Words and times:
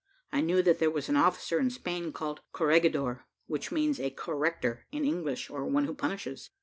I 0.31 0.41
knew 0.41 0.63
that 0.63 0.79
there 0.79 0.89
was 0.89 1.09
an 1.09 1.15
officer 1.15 1.59
in 1.59 1.69
Spain 1.69 2.11
called 2.11 2.41
corregidor, 2.53 3.23
which 3.45 3.71
means 3.71 3.99
a 3.99 4.09
corrector 4.09 4.87
in 4.91 5.05
English, 5.05 5.47
or 5.51 5.63
one 5.63 5.85
who 5.85 5.93
punishes. 5.93 6.49